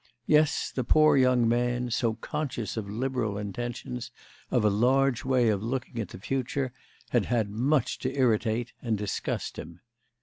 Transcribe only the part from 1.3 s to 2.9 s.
man, so conscious of